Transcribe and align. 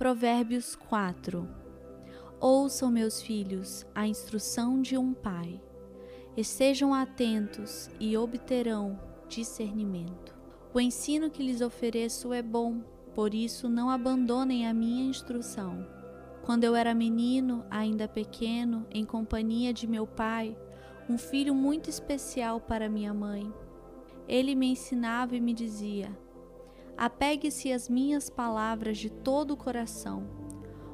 Provérbios 0.00 0.74
4 0.76 1.46
Ouçam, 2.40 2.90
meus 2.90 3.20
filhos, 3.20 3.84
a 3.94 4.08
instrução 4.08 4.80
de 4.80 4.96
um 4.96 5.12
pai. 5.12 5.60
Estejam 6.34 6.94
atentos 6.94 7.90
e 8.00 8.16
obterão 8.16 8.98
discernimento. 9.28 10.34
O 10.72 10.80
ensino 10.80 11.28
que 11.28 11.42
lhes 11.42 11.60
ofereço 11.60 12.32
é 12.32 12.40
bom, 12.40 12.80
por 13.14 13.34
isso 13.34 13.68
não 13.68 13.90
abandonem 13.90 14.66
a 14.66 14.72
minha 14.72 15.04
instrução. 15.04 15.86
Quando 16.46 16.64
eu 16.64 16.74
era 16.74 16.94
menino, 16.94 17.62
ainda 17.68 18.08
pequeno, 18.08 18.86
em 18.90 19.04
companhia 19.04 19.70
de 19.70 19.86
meu 19.86 20.06
pai, 20.06 20.56
um 21.10 21.18
filho 21.18 21.54
muito 21.54 21.90
especial 21.90 22.58
para 22.58 22.88
minha 22.88 23.12
mãe, 23.12 23.52
ele 24.26 24.54
me 24.54 24.68
ensinava 24.68 25.36
e 25.36 25.40
me 25.42 25.52
dizia: 25.52 26.10
Apegue-se 27.00 27.72
às 27.72 27.88
minhas 27.88 28.28
palavras 28.28 28.98
de 28.98 29.08
todo 29.08 29.52
o 29.52 29.56
coração. 29.56 30.28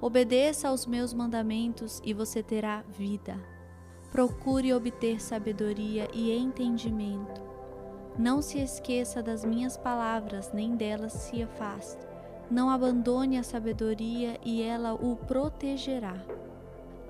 Obedeça 0.00 0.68
aos 0.68 0.86
meus 0.86 1.12
mandamentos 1.12 2.00
e 2.04 2.14
você 2.14 2.40
terá 2.40 2.84
vida. 2.88 3.36
Procure 4.12 4.72
obter 4.72 5.20
sabedoria 5.20 6.08
e 6.14 6.30
entendimento. 6.30 7.42
Não 8.16 8.40
se 8.40 8.60
esqueça 8.60 9.20
das 9.20 9.44
minhas 9.44 9.76
palavras, 9.76 10.52
nem 10.52 10.76
delas 10.76 11.14
se 11.14 11.42
afaste. 11.42 12.06
Não 12.48 12.70
abandone 12.70 13.36
a 13.36 13.42
sabedoria 13.42 14.38
e 14.44 14.62
ela 14.62 14.94
o 14.94 15.16
protegerá. 15.16 16.14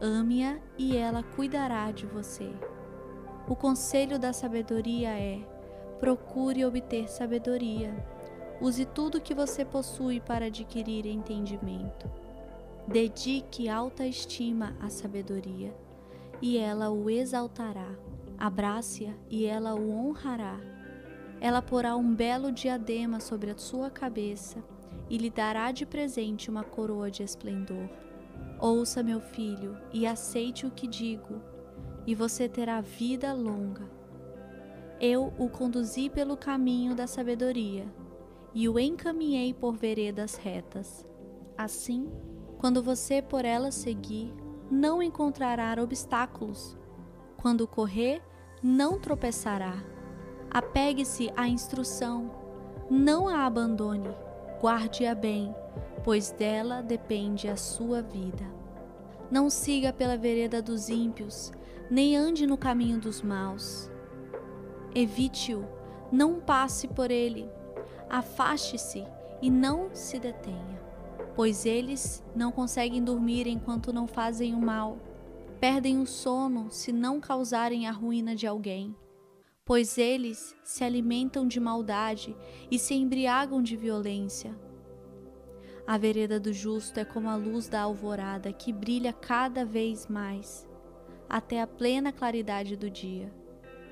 Ame-a 0.01 0.59
e 0.79 0.97
ela 0.97 1.23
cuidará 1.23 1.93
de 1.93 2.07
você. 2.07 2.51
O 3.47 3.55
conselho 3.55 4.19
da 4.19 4.33
sabedoria 4.33 5.11
é: 5.11 5.41
procure 6.01 6.65
obter 6.65 7.07
sabedoria 7.07 7.93
Use 8.61 8.85
tudo 8.87 9.21
que 9.21 9.35
você 9.35 9.65
possui 9.65 10.19
para 10.19 10.47
adquirir 10.47 11.07
entendimento. 11.07 12.11
Dedique 12.89 13.69
alta 13.69 14.05
estima 14.05 14.75
à 14.81 14.91
sabedoria, 14.91 15.73
e 16.43 16.59
ela 16.59 16.91
o 16.91 17.09
exaltará. 17.09 17.89
Abrace-a 18.37 19.15
e 19.31 19.47
ela 19.47 19.77
o 19.77 19.91
honrará. 19.91 20.59
Ela 21.41 21.63
porá 21.63 21.97
um 21.97 22.13
belo 22.13 22.51
diadema 22.51 23.21
sobre 23.21 23.51
a 23.53 23.57
sua 23.57 23.91
cabeça 23.91 24.63
e 25.09 25.17
lhe 25.17 25.31
dará 25.31 25.71
de 25.71 25.87
presente 25.87 26.51
uma 26.51 26.65
coroa 26.65 27.11
de 27.11 27.23
esplendor. 27.23 27.89
Ouça, 28.59 29.05
meu 29.05 29.21
filho, 29.21 29.79
e 29.93 30.05
aceite 30.05 30.67
o 30.67 30.71
que 30.71 30.89
digo, 30.89 31.41
e 32.05 32.15
você 32.15 32.49
terá 32.49 32.81
vida 32.81 33.33
longa. 33.33 33.89
Eu 35.01 35.33
o 35.39 35.49
conduzi 35.49 36.11
pelo 36.11 36.37
caminho 36.37 36.93
da 36.93 37.07
sabedoria 37.07 37.87
e 38.55 38.69
o 38.69 38.79
encaminhei 38.79 39.53
por 39.53 39.77
veredas 39.77 40.37
retas. 40.37 41.05
Assim, 41.57 42.11
quando 42.59 42.83
você 42.83 43.23
por 43.23 43.45
elas 43.45 43.75
seguir, 43.75 44.35
não 44.71 45.03
encontrará 45.03 45.81
obstáculos. 45.83 46.77
Quando 47.37 47.67
correr, 47.67 48.23
não 48.63 48.99
tropeçará. 48.99 49.83
Apegue-se 50.51 51.31
à 51.37 51.47
instrução, 51.47 52.31
não 52.91 53.29
a 53.29 53.45
abandone, 53.45 54.09
guarde-a 54.61 55.15
bem, 55.15 55.55
pois 56.03 56.31
dela 56.31 56.83
depende 56.83 57.49
a 57.49 57.57
sua 57.57 58.03
vida. 58.03 58.45
Não 59.31 59.51
siga 59.51 59.93
pela 59.93 60.17
vereda 60.17 60.63
dos 60.63 60.89
ímpios, 60.89 61.53
nem 61.91 62.17
ande 62.17 62.47
no 62.47 62.57
caminho 62.57 62.99
dos 62.99 63.21
maus. 63.21 63.91
Evite-o, 64.95 65.67
não 66.11 66.41
passe 66.41 66.89
por 66.89 67.11
ele, 67.11 67.49
Afaste-se 68.11 69.07
e 69.43 69.51
não 69.51 69.95
se 69.95 70.19
detenha, 70.19 70.81
pois 71.37 71.67
eles 71.67 72.25
não 72.35 72.51
conseguem 72.51 73.05
dormir 73.05 73.47
enquanto 73.47 73.93
não 73.93 74.07
fazem 74.07 74.55
o 74.55 74.61
mal. 74.61 74.99
Perdem 75.61 76.01
o 76.01 76.07
sono 76.07 76.71
se 76.71 76.91
não 76.91 77.21
causarem 77.21 77.87
a 77.87 77.91
ruína 77.91 78.35
de 78.35 78.47
alguém, 78.47 78.97
pois 79.63 79.99
eles 79.99 80.57
se 80.65 80.85
alimentam 80.85 81.47
de 81.47 81.61
maldade 81.61 82.35
e 82.71 82.79
se 82.79 82.95
embriagam 82.95 83.63
de 83.63 83.77
violência. 83.77 84.59
A 85.87 85.99
vereda 85.99 86.41
do 86.41 86.53
justo 86.53 86.99
é 86.99 87.05
como 87.05 87.29
a 87.29 87.37
luz 87.37 87.69
da 87.69 87.83
alvorada 87.83 88.53
que 88.53 88.73
brilha 88.73 89.13
cada 89.13 89.67
vez 89.67 90.07
mais, 90.07 90.67
até 91.29 91.61
a 91.61 91.67
plena 91.67 92.11
claridade 92.11 92.75
do 92.75 92.89
dia. 92.89 93.31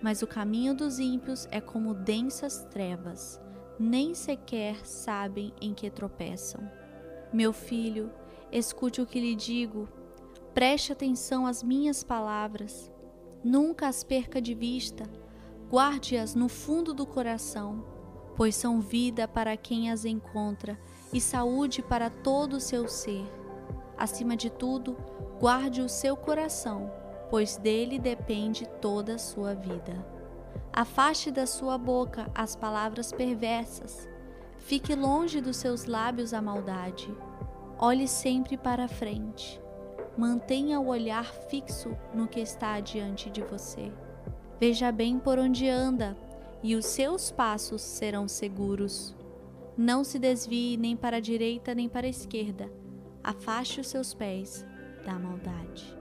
Mas 0.03 0.22
o 0.22 0.27
caminho 0.27 0.75
dos 0.75 0.98
ímpios 0.98 1.48
é 1.50 1.60
como 1.60 1.94
densas 1.94 2.65
trevas 2.71 3.41
nem 3.78 4.14
sequer 4.14 4.87
sabem 4.87 5.53
em 5.60 5.75
que 5.75 5.91
tropeçam. 5.91 6.69
Meu 7.32 7.53
filho, 7.53 8.10
escute 8.50 9.00
o 9.00 9.06
que 9.06 9.20
lhe 9.20 9.34
digo, 9.34 9.88
preste 10.54 10.92
atenção 10.92 11.47
às 11.47 11.62
minhas 11.62 12.03
palavras, 12.03 12.91
nunca 13.44 13.88
as 13.88 14.03
perca 14.03 14.41
de 14.41 14.54
vista, 14.54 15.04
guarde-as 15.70 16.34
no 16.34 16.48
fundo 16.48 16.94
do 16.94 17.06
coração, 17.06 17.84
pois 18.36 18.54
são 18.54 18.81
vida 18.81 19.26
para 19.28 19.56
quem 19.56 19.91
as 19.91 20.04
encontra 20.04 20.78
e 21.12 21.20
saúde 21.20 21.82
para 21.82 22.09
todo 22.09 22.54
o 22.54 22.60
seu 22.60 22.88
ser. 22.88 23.25
Acima 23.97 24.36
de 24.36 24.50
tudo, 24.50 24.97
guarde 25.41 25.81
o 25.81 25.88
seu 25.88 26.16
coração, 26.16 26.91
pois 27.31 27.56
dele 27.56 27.98
depende 27.98 28.66
toda 28.81 29.15
a 29.15 29.19
sua 29.19 29.54
vida. 29.54 30.16
Afaste 30.72 31.31
da 31.31 31.47
sua 31.47 31.78
boca 31.78 32.31
as 32.34 32.55
palavras 32.55 33.12
perversas. 33.12 34.09
Fique 34.59 34.94
longe 34.94 35.41
dos 35.41 35.56
seus 35.56 35.84
lábios 35.84 36.34
a 36.34 36.43
maldade. 36.43 37.15
Olhe 37.78 38.09
sempre 38.09 38.56
para 38.56 38.84
a 38.84 38.89
frente. 38.89 39.61
Mantenha 40.16 40.81
o 40.81 40.89
olhar 40.89 41.25
fixo 41.25 41.97
no 42.15 42.27
que 42.27 42.41
está 42.41 42.81
diante 42.81 43.31
de 43.31 43.43
você. 43.43 43.93
Veja 44.59 44.91
bem 44.91 45.19
por 45.19 45.39
onde 45.39 45.69
anda, 45.69 46.16
e 46.62 46.75
os 46.75 46.87
seus 46.87 47.31
passos 47.31 47.83
serão 47.83 48.27
seguros. 48.27 49.15
Não 49.77 50.03
se 50.03 50.19
desvie 50.19 50.77
nem 50.77 50.97
para 50.97 51.19
a 51.19 51.21
direita 51.21 51.75
nem 51.75 51.89
para 51.89 52.06
a 52.06 52.11
esquerda. 52.11 52.71
Afaste 53.22 53.81
os 53.81 53.89
seus 53.89 54.15
pés 54.15 54.65
da 55.05 55.19
maldade. 55.19 55.97